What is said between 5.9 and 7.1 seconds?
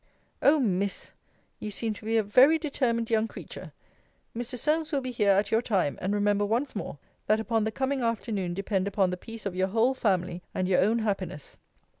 and remember once more,